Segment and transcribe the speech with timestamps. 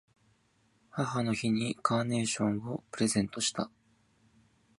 [0.89, 3.69] 母の日にカーネーションをプレゼントした。